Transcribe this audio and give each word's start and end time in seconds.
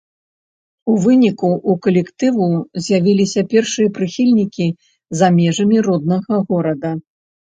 У 0.91 0.95
выніку 1.03 1.49
у 1.73 1.75
калектыву 1.83 2.47
з'явіліся 2.85 3.41
першыя 3.51 3.91
прыхільнікі 3.99 4.67
за 5.21 5.27
межамі 5.37 5.77
роднага 5.91 6.41
горада. 6.49 6.91